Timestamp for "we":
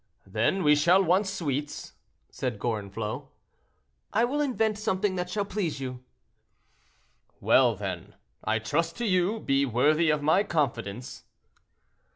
0.63-0.75